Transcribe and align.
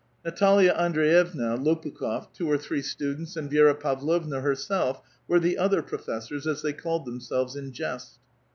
Natalia 0.25 0.73
Andr^yevna, 0.73 1.63
Lopukh6f, 1.63 2.33
two 2.33 2.49
or 2.49 2.57
three 2.57 2.81
students, 2.81 3.35
and 3.35 3.51
Viera 3.51 3.79
Pavlovna 3.79 4.41
herself 4.41 4.99
were 5.27 5.39
the 5.39 5.59
other 5.59 5.83
professoi*s, 5.83 6.45
a£ 6.47 6.59
they 6.63 6.73
called 6.73 7.05
themselves 7.05 7.55
in 7.55 7.71
jest. 7.71 8.17